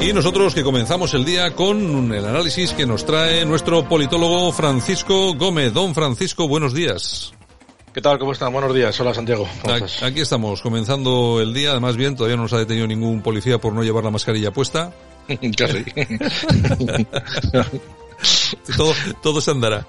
[0.00, 5.34] Y nosotros que comenzamos el día con el análisis que nos trae nuestro politólogo Francisco
[5.34, 5.72] Gómez.
[5.72, 7.32] Don Francisco, buenos días.
[7.94, 8.18] ¿Qué tal?
[8.18, 8.52] ¿Cómo están?
[8.52, 9.00] Buenos días.
[9.00, 9.48] Hola, Santiago.
[10.02, 11.70] Aquí estamos, comenzando el día.
[11.70, 14.92] Además, bien, todavía no nos ha detenido ningún policía por no llevar la mascarilla puesta.
[15.56, 15.84] Casi.
[18.76, 19.86] todo, todo se andará.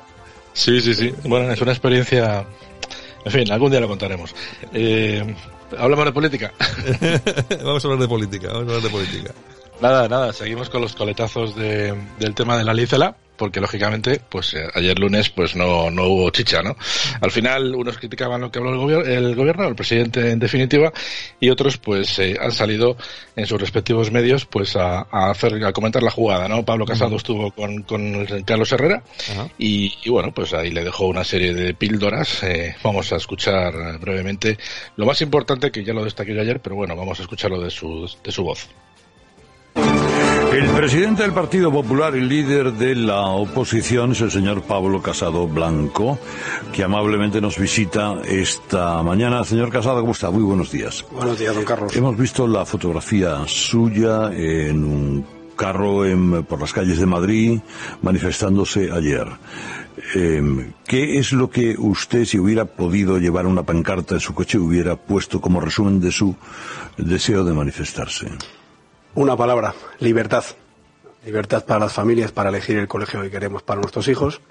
[0.54, 1.14] Sí, sí, sí.
[1.24, 2.46] Bueno, es una experiencia...
[3.26, 4.36] En fin, algún día lo contaremos.
[4.72, 5.36] Eh,
[5.78, 6.54] ¿Hablamos de política?
[7.64, 9.34] vamos a hablar de política, vamos a hablar de política.
[9.82, 14.54] Nada, nada, seguimos con los coletazos de, del tema de la Licela, porque lógicamente, pues
[14.54, 16.76] eh, ayer lunes pues no, no hubo chicha, ¿no?
[17.22, 20.92] Al final unos criticaban lo que habló el, gobierno, el gobierno, el presidente en definitiva,
[21.40, 22.98] y otros pues eh, han salido
[23.36, 26.64] en sus respectivos medios pues a, a, hacer, a comentar la jugada, ¿no?
[26.66, 29.04] Pablo Casado estuvo con, con Carlos Herrera
[29.58, 32.44] y, y, bueno, pues ahí le dejó una serie de píldoras.
[32.44, 34.58] Eh, vamos a escuchar brevemente
[34.96, 37.70] lo más importante que ya lo destaqué yo ayer, pero bueno, vamos a escucharlo de
[37.70, 38.68] su, de su voz.
[40.56, 45.50] El presidente del Partido Popular y líder de la oposición es el señor Pablo Casado
[45.50, 46.18] Blanco,
[46.72, 49.44] que amablemente nos visita esta mañana.
[49.44, 50.32] Señor Casado, ¿cómo está?
[50.32, 51.06] Muy buenos días.
[51.12, 51.94] Buenos días, don Carlos.
[51.94, 55.26] Hemos visto la fotografía suya en un
[55.58, 57.60] carro en, por las calles de Madrid
[58.02, 59.28] manifestándose ayer.
[60.16, 64.58] Eh, ¿Qué es lo que usted, si hubiera podido llevar una pancarta en su coche,
[64.58, 66.34] hubiera puesto como resumen de su
[66.96, 68.30] deseo de manifestarse?
[69.16, 70.44] Una palabra, libertad.
[71.26, 74.42] Libertad para las familias para elegir el colegio que queremos para nuestros hijos.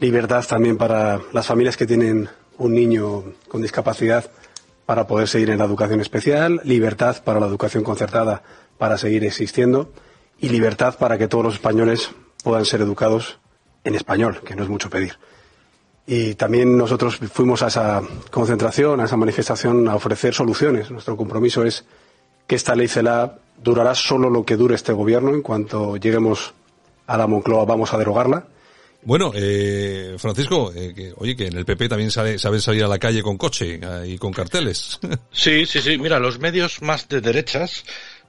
[0.00, 4.28] Libertad también para las familias que tienen un niño con discapacidad
[4.86, 6.60] para poder seguir en la educación especial.
[6.64, 8.42] Libertad para la educación concertada
[8.76, 9.92] para seguir existiendo.
[10.40, 12.10] Y libertad para que todos los españoles
[12.42, 13.38] puedan ser educados
[13.84, 15.16] en español, que no es mucho pedir.
[16.08, 20.90] Y también nosotros fuimos a esa concentración, a esa manifestación, a ofrecer soluciones.
[20.90, 21.84] Nuestro compromiso es
[22.48, 25.30] que esta ley CELA durará solo lo que dure este gobierno.
[25.30, 26.54] En cuanto lleguemos
[27.06, 28.46] a la Moncloa vamos a derogarla.
[29.02, 32.88] Bueno, eh, Francisco, eh, que, oye, que en el PP también sabe, saben salir a
[32.88, 34.98] la calle con coche eh, y con carteles.
[35.30, 35.96] Sí, sí, sí.
[35.98, 37.84] Mira, los medios más de derechas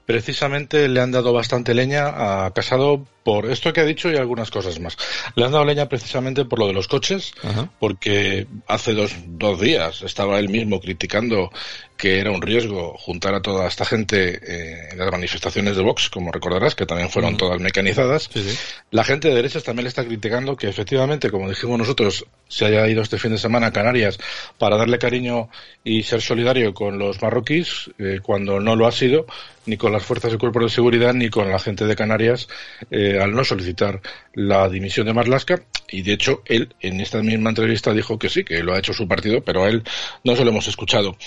[0.05, 4.49] precisamente le han dado bastante leña a Casado por esto que ha dicho y algunas
[4.49, 4.97] cosas más.
[5.35, 7.69] Le han dado leña precisamente por lo de los coches, Ajá.
[7.77, 11.51] porque hace dos, dos días estaba él mismo criticando
[11.97, 16.09] que era un riesgo juntar a toda esta gente eh, en las manifestaciones de Vox,
[16.09, 18.29] como recordarás, que también fueron todas mecanizadas.
[18.31, 18.57] Sí, sí.
[18.91, 22.87] La gente de derechas también le está criticando que efectivamente, como dijimos nosotros, se haya
[22.87, 24.19] ido este fin de semana a Canarias
[24.57, 25.49] para darle cariño
[25.83, 29.25] y ser solidario con los marroquíes, eh, cuando no lo ha sido,
[29.65, 32.47] ni con las fuerzas y cuerpos de seguridad, ni con la gente de Canarias,
[32.91, 34.01] eh, al no solicitar
[34.33, 35.61] la dimisión de Marlaska.
[35.89, 38.93] Y de hecho, él en esta misma entrevista dijo que sí, que lo ha hecho
[38.93, 39.83] su partido, pero a él
[40.23, 41.17] no se lo hemos escuchado.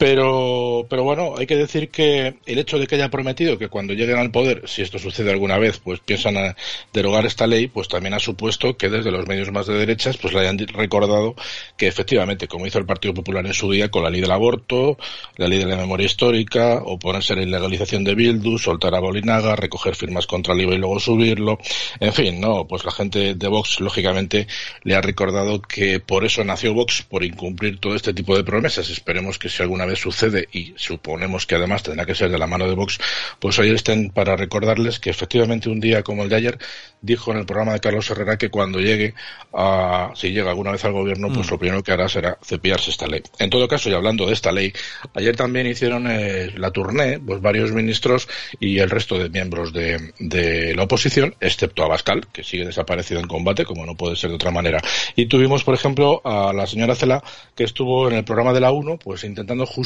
[0.00, 3.92] Pero, pero bueno, hay que decir que el hecho de que haya prometido que cuando
[3.92, 6.56] lleguen al poder, si esto sucede alguna vez, pues piensan a
[6.90, 10.32] derogar esta ley, pues también ha supuesto que desde los medios más de derechas, pues
[10.32, 11.34] le hayan recordado
[11.76, 14.96] que efectivamente, como hizo el Partido Popular en su día con la ley del aborto,
[15.36, 19.54] la ley de la memoria histórica, oponerse a la ilegalización de Bildu, soltar a Bolinaga,
[19.54, 21.58] recoger firmas contra el IVA y luego subirlo,
[22.00, 24.46] en fin, no, pues la gente de Vox, lógicamente,
[24.82, 28.88] le ha recordado que por eso nació Vox, por incumplir todo este tipo de promesas.
[28.88, 32.68] Esperemos que si alguna sucede, y suponemos que además tendrá que ser de la mano
[32.68, 32.98] de Vox,
[33.38, 36.58] pues hoy estén para recordarles que efectivamente un día como el de ayer
[37.02, 39.14] dijo en el programa de Carlos Herrera que cuando llegue
[39.52, 41.50] a, si llega alguna vez al gobierno, pues mm.
[41.50, 43.22] lo primero que hará será cepillarse esta ley.
[43.38, 44.72] En todo caso, y hablando de esta ley,
[45.14, 48.28] ayer también hicieron eh, la tournée, pues varios ministros
[48.58, 53.26] y el resto de miembros de, de la oposición, excepto Abascal, que sigue desaparecido en
[53.26, 54.80] combate, como no puede ser de otra manera.
[55.16, 57.22] Y tuvimos, por ejemplo, a la señora Cela,
[57.54, 59.79] que estuvo en el programa de la UNO, pues intentando justificar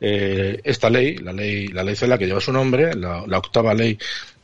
[0.00, 3.74] eh, esta ley, la ley, la ley CELA que lleva su nombre, la, la octava
[3.74, 3.98] ley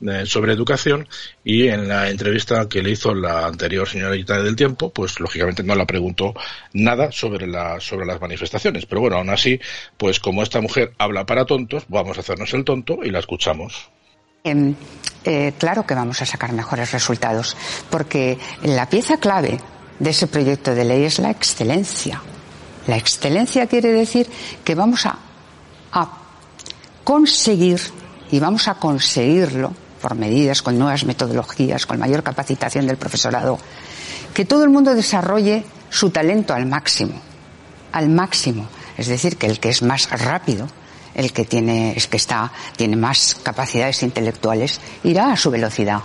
[0.07, 1.07] eh, sobre educación,
[1.45, 5.75] y en la entrevista que le hizo la anterior señorita del tiempo, pues lógicamente no
[5.75, 6.35] la preguntó
[6.73, 8.87] nada sobre, la, sobre las manifestaciones.
[8.87, 9.61] Pero bueno, aún así,
[9.97, 13.91] pues como esta mujer habla para tontos, vamos a hacernos el tonto y la escuchamos.
[14.45, 14.75] Em,
[15.25, 17.57] eh, claro que vamos a sacar mejores resultados,
[17.91, 19.59] porque la pieza clave
[20.01, 22.21] de ese proyecto de ley es la excelencia.
[22.87, 24.29] La excelencia quiere decir
[24.65, 25.19] que vamos a,
[25.93, 26.09] a
[27.05, 27.81] conseguir,
[28.31, 33.59] y vamos a conseguirlo por medidas, con nuevas metodologías, con mayor capacitación del profesorado,
[34.35, 37.15] que todo el mundo desarrolle su talento al máximo,
[37.93, 38.69] al máximo.
[38.97, 40.67] Es decir, que el que es más rápido,
[41.15, 46.01] el que tiene, es que está, tiene más capacidades intelectuales, irá a su velocidad,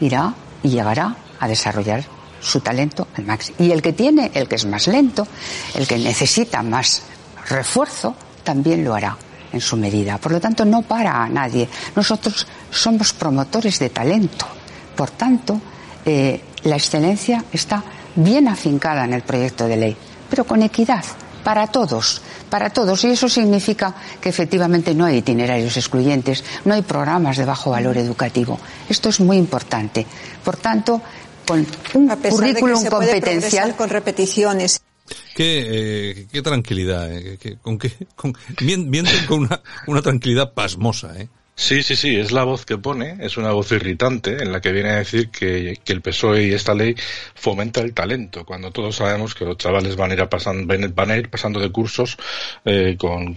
[0.00, 2.04] irá y llegará a desarrollar
[2.44, 3.56] su talento al máximo.
[3.58, 5.26] Y el que tiene, el que es más lento,
[5.74, 7.02] el que necesita más
[7.48, 9.16] refuerzo, también lo hará
[9.52, 10.18] en su medida.
[10.18, 11.68] Por lo tanto, no para a nadie.
[11.96, 14.46] Nosotros somos promotores de talento.
[14.94, 15.60] Por tanto,
[16.04, 17.82] eh, la excelencia está
[18.14, 19.96] bien afincada en el proyecto de ley,
[20.28, 21.04] pero con equidad
[21.44, 23.04] para todos, para todos.
[23.04, 27.98] Y eso significa que efectivamente no hay itinerarios excluyentes, no hay programas de bajo valor
[27.98, 28.58] educativo.
[28.88, 30.06] Esto es muy importante.
[30.42, 31.02] Por tanto,
[31.46, 33.76] con un currículum competencial.
[33.76, 34.80] con repeticiones.
[35.34, 41.28] Qué, eh, tranquilidad, eh, con qué, con, mienten con una, una tranquilidad pasmosa, ¿eh?
[41.56, 44.72] Sí, sí, sí, es la voz que pone, es una voz irritante en la que
[44.72, 46.96] viene a decir que, el PSOE y esta ley
[47.36, 51.16] fomenta el talento, cuando todos sabemos que los chavales van a ir, pasando, van a
[51.16, 52.16] ir pasando de cursos
[52.64, 53.36] eh, con,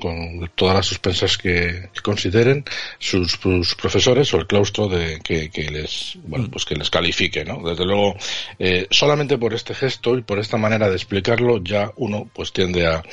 [0.56, 2.66] todas las suspensas que, consideren
[2.98, 3.38] sus,
[3.80, 7.62] profesores o el claustro de que, les bueno pues que les califique, ¿no?
[7.70, 8.16] Desde luego,
[8.58, 12.88] eh, solamente por este gesto y por esta manera de explicarlo ya uno pues tiende
[12.88, 13.04] a,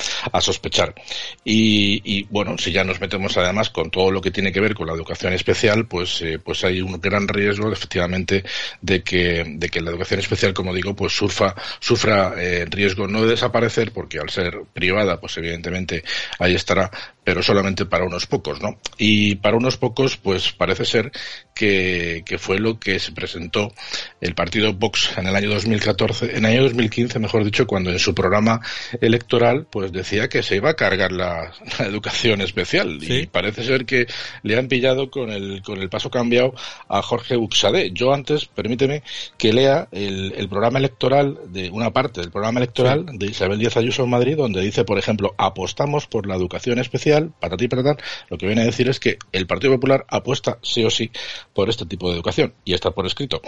[0.41, 0.95] sospechar.
[1.43, 4.73] Y, y bueno, si ya nos metemos además con todo lo que tiene que ver
[4.73, 8.43] con la educación especial, pues, eh, pues hay un gran riesgo, efectivamente,
[8.81, 13.23] de que, de que la educación especial, como digo, pues surfa, sufra eh, riesgo no
[13.23, 16.03] de desaparecer, porque al ser privada, pues evidentemente
[16.39, 16.91] ahí estará,
[17.25, 18.77] pero solamente para unos pocos, ¿no?
[18.99, 21.11] Y para unos pocos, pues parece ser
[21.55, 23.73] que, que fue lo que se presentó
[24.21, 27.97] el partido Vox en el año 2014, en el año 2015, mejor dicho, cuando en
[27.97, 28.61] su programa
[29.01, 32.99] electoral, pues decía que se iba a cargar la, educación especial.
[33.01, 34.05] Y parece ser que
[34.43, 36.53] le han pillado con el, con el paso cambiado
[36.87, 37.91] a Jorge Buxade.
[37.91, 39.01] Yo antes, permíteme
[39.39, 43.77] que lea el, el programa electoral de una parte del programa electoral de Isabel Díaz
[43.77, 47.14] Ayuso en Madrid, donde dice, por ejemplo, apostamos por la educación especial
[47.57, 47.97] ti, para tal,
[48.29, 51.11] lo que viene a decir es que el Partido Popular apuesta sí o sí
[51.53, 53.41] por este tipo de educación y está por escrito.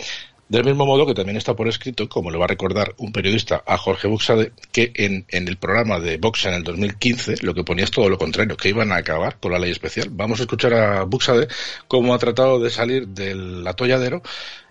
[0.49, 3.63] Del mismo modo que también está por escrito, como le va a recordar un periodista
[3.65, 7.83] a Jorge Buxade, que en, el programa de Vox en el 2015 lo que ponía
[7.83, 10.07] es todo lo contrario, que iban a acabar con la ley especial.
[10.09, 11.49] Vamos a escuchar a Buxade
[11.89, 14.21] cómo ha tratado de salir del atolladero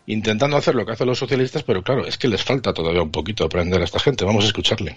[0.07, 3.11] intentando hacer lo que hacen los socialistas, pero claro, es que les falta todavía un
[3.11, 4.25] poquito aprender a esta gente.
[4.25, 4.97] Vamos a escucharle.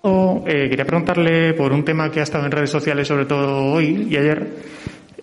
[0.00, 4.06] Eh, quería preguntarle por un tema que ha estado en redes sociales, sobre todo hoy
[4.08, 4.46] y ayer,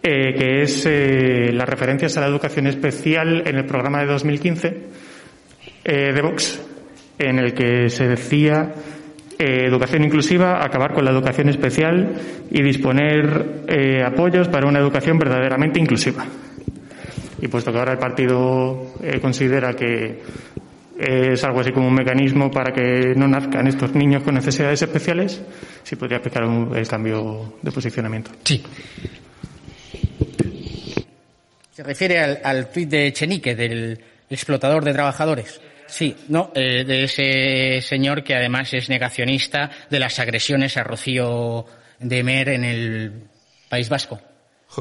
[0.04, 4.78] eh, que es eh, las referencias a la educación especial en el programa de 2015
[5.86, 6.62] de Vox,
[7.20, 8.74] en el que se decía
[9.38, 12.16] educación inclusiva, acabar con la educación especial
[12.50, 16.26] y disponer apoyos para una educación verdaderamente inclusiva.
[17.40, 20.22] Y puesto que ahora el partido considera que
[20.98, 25.42] es algo así como un mecanismo para que no nazcan estos niños con necesidades especiales.
[25.84, 28.32] Si podría explicar el cambio de posicionamiento.
[28.44, 28.64] Sí.
[31.72, 34.00] Se refiere al, al tuit de Chenique, del
[34.30, 35.60] explotador de trabajadores.
[35.88, 41.66] Sí, no, eh, de ese señor que además es negacionista de las agresiones a Rocío
[42.00, 43.14] de Mer en el
[43.70, 44.20] País Vasco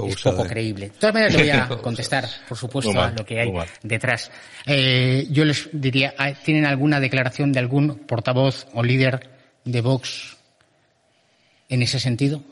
[0.07, 0.87] es poco creíble.
[0.87, 4.31] De todas maneras, le voy a contestar, por supuesto, a lo que hay detrás.
[4.67, 6.15] Eh, yo les diría,
[6.45, 9.31] ¿tienen alguna declaración de algún portavoz o líder
[9.65, 10.37] de Vox
[11.69, 12.43] en ese sentido?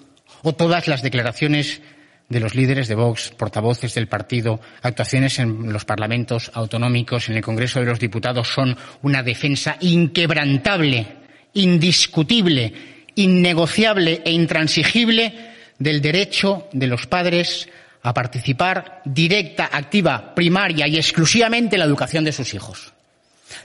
[0.43, 1.81] ¿O todas las declaraciones
[2.29, 7.43] de los líderes de Vox, portavoces del partido, actuaciones en los parlamentos autonómicos, en el
[7.43, 11.07] Congreso de los Diputados, son una defensa inquebrantable,
[11.53, 12.73] indiscutible,
[13.15, 15.52] innegociable e intransigible
[15.83, 17.69] del derecho de los padres
[18.03, 22.93] a participar directa, activa, primaria y exclusivamente en la educación de sus hijos,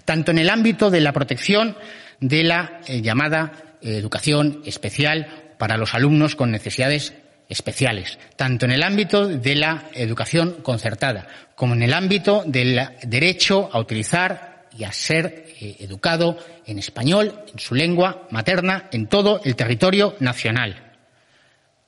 [0.05, 1.75] tanto en el ámbito de la protección
[2.19, 7.13] de la eh, llamada eh, educación especial para los alumnos con necesidades
[7.50, 13.69] especiales, tanto en el ámbito de la educación concertada como en el ámbito del derecho
[13.71, 19.41] a utilizar y a ser eh, educado en español, en su lengua materna, en todo
[19.43, 20.87] el territorio nacional.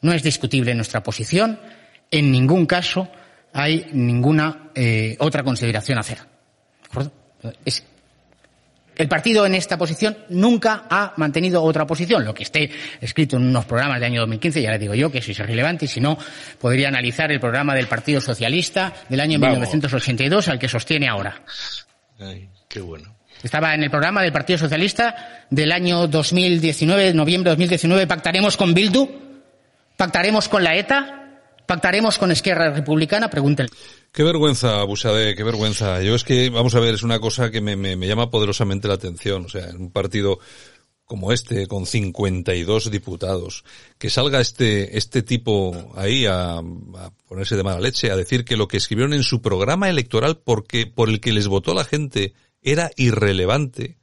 [0.01, 1.59] No es discutible nuestra posición.
[2.11, 3.09] En ningún caso
[3.53, 6.19] hay ninguna eh, otra consideración a hacer.
[7.65, 7.83] Es
[8.95, 12.25] El partido en esta posición nunca ha mantenido otra posición.
[12.25, 12.69] Lo que esté
[13.01, 15.85] escrito en unos programas del año 2015, ya le digo yo que si es relevante
[15.85, 16.17] y si no,
[16.59, 21.41] podría analizar el programa del Partido Socialista del año 1982 al que sostiene ahora.
[22.19, 23.15] Ay, qué bueno.
[23.41, 28.73] Estaba en el programa del Partido Socialista del año 2019, noviembre de 2019, pactaremos con
[28.73, 29.28] Bildu,
[29.99, 33.67] pactaremos con la ETA, pactaremos con Esquerra Republicana, pregúntele.
[34.13, 36.01] Qué vergüenza, Busade, qué vergüenza.
[36.01, 38.87] Yo es que, vamos a ver, es una cosa que me, me, me llama poderosamente
[38.87, 39.43] la atención.
[39.43, 40.39] O sea, en un partido
[41.03, 43.65] como este, con 52 diputados,
[43.97, 46.61] que salga este, este tipo ahí a, a,
[47.27, 50.87] ponerse de mala leche, a decir que lo que escribieron en su programa electoral porque,
[50.87, 53.98] por el que les votó la gente era irrelevante.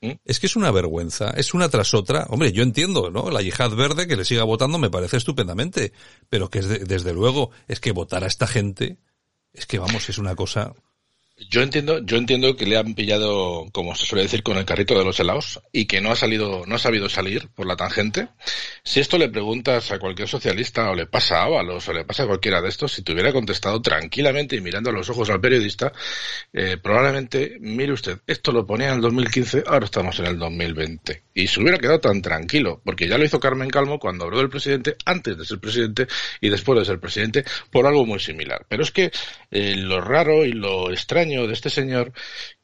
[0.00, 0.12] ¿Mm?
[0.24, 2.26] Es que es una vergüenza, es una tras otra.
[2.30, 3.30] Hombre, yo entiendo, ¿no?
[3.30, 5.92] La yihad verde que le siga votando me parece estupendamente,
[6.28, 8.98] pero que es de, desde luego es que votar a esta gente,
[9.52, 10.74] es que vamos, es una cosa.
[11.48, 14.98] Yo entiendo, yo entiendo que le han pillado, como se suele decir, con el carrito
[14.98, 18.28] de los helados y que no ha salido, no ha sabido salir por la tangente.
[18.82, 22.24] Si esto le preguntas a cualquier socialista o le pasa a Ábalos o le pasa
[22.24, 25.40] a cualquiera de estos, si te hubiera contestado tranquilamente y mirando a los ojos al
[25.40, 25.92] periodista,
[26.52, 31.22] eh, probablemente, mire usted, esto lo ponía en el 2015, ahora estamos en el 2020.
[31.32, 34.50] Y se hubiera quedado tan tranquilo, porque ya lo hizo Carmen Calmo cuando habló del
[34.50, 36.06] presidente, antes de ser presidente
[36.42, 38.66] y después de ser presidente, por algo muy similar.
[38.68, 39.10] Pero es que
[39.50, 42.12] eh, lo raro y lo extraño de este señor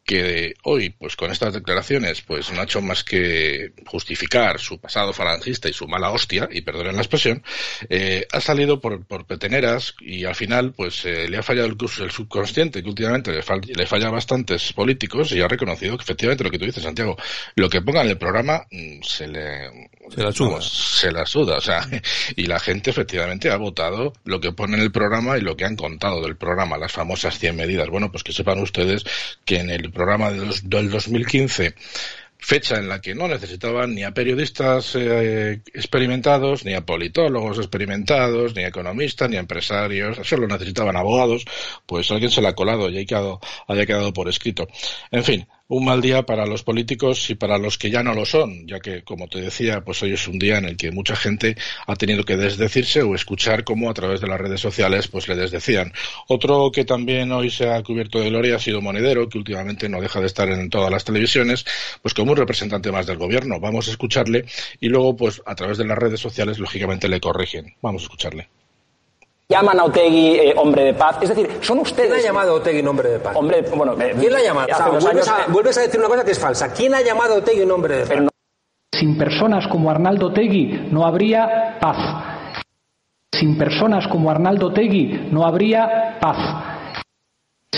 [0.06, 5.12] que hoy, pues con estas declaraciones, pues no ha hecho más que justificar su pasado
[5.12, 7.42] falangista y su mala hostia, y perdonen la expresión,
[7.90, 11.76] eh, ha salido por, por peteneras y al final, pues eh, le ha fallado el,
[12.00, 16.04] el, subconsciente, que últimamente le, fall, le, falla a bastantes políticos y ha reconocido que
[16.04, 17.16] efectivamente lo que tú dices, Santiago,
[17.56, 19.90] lo que ponga en el programa mm, se le...
[20.08, 20.48] Se la suda.
[20.50, 21.80] Vamos, se la suda, o sea,
[22.36, 25.64] y la gente efectivamente ha votado lo que pone en el programa y lo que
[25.64, 27.88] han contado del programa, las famosas 100 medidas.
[27.88, 29.04] Bueno, pues que sepan ustedes
[29.44, 31.74] que en el programa del 2015
[32.38, 38.54] fecha en la que no necesitaban ni a periodistas eh, experimentados, ni a politólogos experimentados,
[38.54, 41.44] ni a economistas, ni a empresarios, solo necesitaban abogados,
[41.86, 44.68] pues alguien se la ha colado y haya quedado, haya quedado por escrito.
[45.10, 48.24] En fin, un mal día para los políticos y para los que ya no lo
[48.24, 51.16] son, ya que, como te decía, pues hoy es un día en el que mucha
[51.16, 51.56] gente
[51.86, 55.34] ha tenido que desdecirse o escuchar cómo a través de las redes sociales pues le
[55.34, 55.92] desdecían.
[56.28, 60.00] Otro que también hoy se ha cubierto de gloria ha sido Monedero, que últimamente no
[60.00, 61.64] deja de estar en todas las televisiones,
[62.00, 63.58] pues como un representante más del gobierno.
[63.58, 64.44] Vamos a escucharle
[64.80, 67.74] y luego, pues a través de las redes sociales, lógicamente le corrigen.
[67.82, 68.48] Vamos a escucharle
[69.48, 71.18] llaman a Otegui eh, hombre de paz.
[71.20, 72.08] Es decir, son ustedes.
[72.08, 73.36] ¿Quién ha llamado a Otegui hombre de paz?
[73.36, 73.92] Hombre, bueno.
[74.00, 74.68] Eh, ¿Quién la ha llamado?
[74.72, 76.72] O sea, vuelves, a, vuelves, a, decir una cosa que es falsa.
[76.72, 78.20] ¿Quién ha llamado a Otegui un hombre de paz?
[78.22, 78.28] No...
[78.92, 81.98] Sin personas como Arnaldo Otegui no habría paz.
[83.32, 86.75] Sin personas como Arnaldo Otegui no habría paz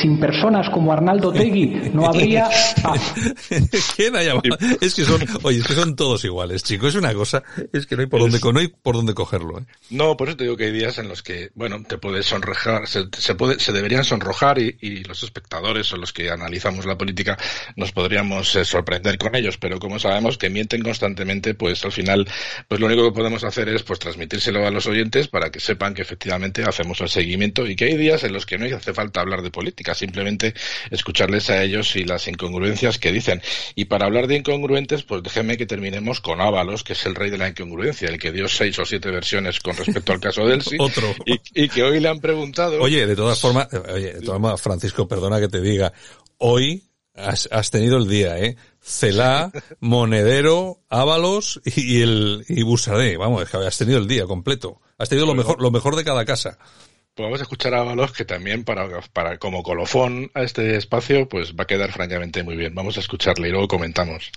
[0.01, 2.49] sin personas como Arnaldo Tegui no habría
[2.83, 3.15] paz.
[3.97, 4.57] ¿Quién ha llamado?
[4.81, 6.91] Es que son, oye, es que son todos iguales, chicos.
[6.91, 9.59] Es una cosa, es que no hay por dónde, no hay por dónde cogerlo.
[9.59, 9.65] ¿eh?
[9.91, 12.87] No, por eso te digo que hay días en los que, bueno, te puedes sonrojar,
[12.87, 16.99] se, se puede, se deberían sonrojar y, y, los espectadores o los que analizamos la
[16.99, 17.39] política
[17.77, 22.29] nos podríamos eh, sorprender con ellos, pero como sabemos que mienten constantemente, pues al final,
[22.69, 25.95] pues lo único que podemos hacer es pues transmitírselo a los oyentes para que sepan
[25.95, 29.21] que efectivamente hacemos el seguimiento y que hay días en los que no hace falta
[29.21, 30.55] hablar de política simplemente
[30.91, 33.43] escucharles a ellos y las incongruencias que dicen.
[33.75, 37.31] Y para hablar de incongruentes, pues déjenme que terminemos con Ábalos, que es el rey
[37.31, 40.63] de la incongruencia, el que dio seis o siete versiones con respecto al caso del
[40.63, 40.77] sí.
[40.81, 41.15] Otro.
[41.27, 42.81] Y, y, que hoy le han preguntado.
[42.81, 45.93] Oye, de todas formas, oye, de todas formas, Francisco, perdona que te diga,
[46.39, 48.57] hoy has, has tenido el día, ¿eh?
[48.81, 53.17] Celá, Monedero, Ábalos y, el y Busadé.
[53.17, 54.81] Vamos, has tenido el día completo.
[54.97, 56.59] Has tenido lo mejor, lo mejor de cada casa
[57.23, 61.53] vamos a escuchar a Ábalos que también para, para como colofón a este espacio pues
[61.53, 62.75] va a quedar francamente muy bien.
[62.75, 64.31] Vamos a escucharle y luego comentamos.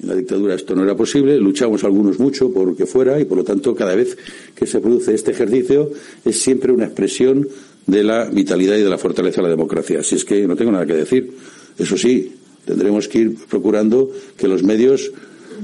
[0.00, 3.38] En la dictadura esto no era posible, luchamos algunos mucho por que fuera y por
[3.38, 4.16] lo tanto cada vez
[4.54, 5.90] que se produce este ejercicio
[6.24, 7.48] es siempre una expresión
[7.86, 10.00] de la vitalidad y de la fortaleza de la democracia.
[10.00, 11.32] Así es que no tengo nada que decir.
[11.78, 15.12] Eso sí, tendremos que ir procurando que los medios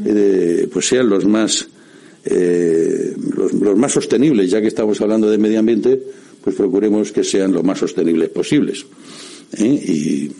[0.06, 1.68] eh, pues sean los más
[2.24, 6.00] eh, los, más sostenibles, ya que estamos hablando de medio ambiente,
[6.42, 8.84] pues procuremos que sean lo más sostenibles posibles.
[9.58, 10.30] ¿eh?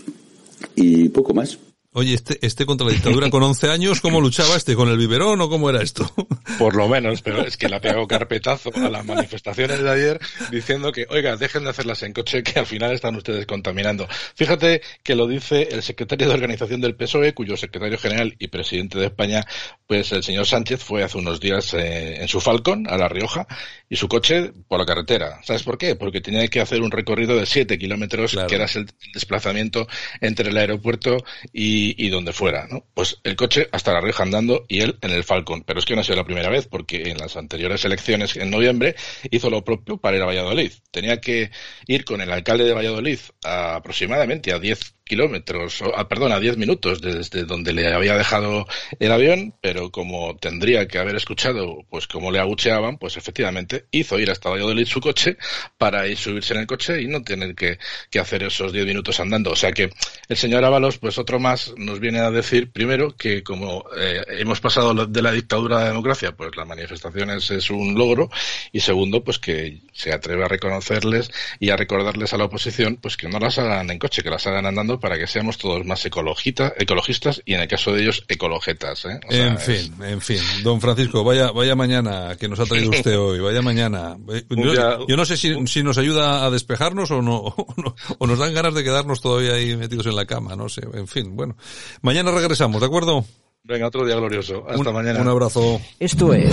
[0.76, 1.58] Y poco más.
[1.94, 4.74] Oye, este, este contra la dictadura con 11 años, ¿cómo luchaba este?
[4.74, 6.10] ¿Con el biberón o cómo era esto?
[6.58, 10.20] Por lo menos, pero es que le ha pegado carpetazo a las manifestaciones de ayer
[10.50, 14.08] diciendo que, oiga, dejen de hacerlas en coche que al final están ustedes contaminando.
[14.34, 18.98] Fíjate que lo dice el secretario de organización del PSOE, cuyo secretario general y presidente
[18.98, 19.46] de España,
[19.86, 23.46] pues el señor Sánchez fue hace unos días eh, en su Falcon, a La Rioja,
[23.90, 25.40] y su coche por la carretera.
[25.44, 25.94] ¿Sabes por qué?
[25.94, 28.48] Porque tenía que hacer un recorrido de 7 kilómetros, claro.
[28.48, 29.86] que era el desplazamiento
[30.22, 31.18] entre el aeropuerto
[31.52, 32.84] y y, donde fuera, ¿no?
[32.94, 35.62] Pues el coche hasta La Rioja andando y él en el Falcon.
[35.64, 38.50] Pero es que no ha sido la primera vez, porque en las anteriores elecciones en
[38.50, 38.94] noviembre
[39.30, 40.72] hizo lo propio para ir a Valladolid.
[40.90, 41.50] Tenía que
[41.86, 46.56] ir con el alcalde de Valladolid a aproximadamente a 10 kilómetros, ah, perdón, a 10
[46.56, 48.66] minutos desde donde le había dejado
[48.98, 54.18] el avión, pero como tendría que haber escuchado, pues cómo le agucheaban, pues efectivamente hizo
[54.18, 55.36] ir hasta Valladolid su coche
[55.78, 57.78] para ir subirse en el coche y no tener que,
[58.10, 59.50] que hacer esos 10 minutos andando.
[59.50, 59.90] O sea que
[60.28, 64.60] el señor Ábalos, pues otro más, nos viene a decir, primero, que como eh, hemos
[64.60, 68.30] pasado de la dictadura a la democracia, pues las manifestaciones es un logro,
[68.72, 71.30] y segundo, pues que se atreve a reconocerles
[71.60, 74.46] y a recordarles a la oposición, pues que no las hagan en coche, que las
[74.46, 79.04] hagan andando para que seamos todos más ecologistas y en el caso de ellos ecologetas.
[79.04, 79.20] ¿eh?
[79.28, 80.12] O sea, en fin, es...
[80.12, 80.38] en fin.
[80.62, 84.16] Don Francisco, vaya, vaya mañana que nos ha traído usted hoy, vaya mañana.
[84.50, 88.26] Yo, yo no sé si, si, nos ayuda a despejarnos o no, o no, o
[88.26, 90.82] nos dan ganas de quedarnos todavía ahí metidos en la cama, no sé.
[90.94, 91.56] En fin, bueno.
[92.02, 93.24] Mañana regresamos, ¿de acuerdo?
[93.64, 94.64] Venga, otro día glorioso.
[94.68, 95.20] Hasta un, mañana.
[95.20, 95.80] Un abrazo.
[96.00, 96.50] Esto es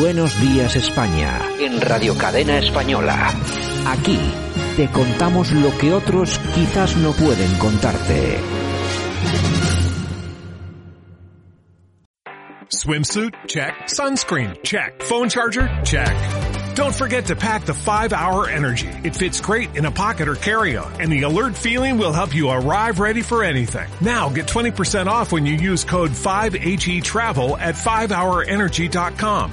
[0.00, 3.32] Buenos Días España en Radio Cadena Española.
[3.86, 4.18] Aquí
[4.76, 8.38] te contamos lo que otros quizás no pueden contarte.
[12.68, 13.34] Swimsuit?
[13.46, 13.74] Check.
[13.86, 14.56] Sunscreen?
[14.64, 15.02] Check.
[15.02, 15.68] Phone charger?
[15.84, 16.16] Check.
[16.74, 18.88] Don't forget to pack the 5-Hour Energy.
[19.04, 22.48] It fits great in a pocket or carry-on, and the alert feeling will help you
[22.48, 23.88] arrive ready for anything.
[24.00, 29.52] Now get 20% off when you use code 5HETRAVEL at 5hourenergy.com.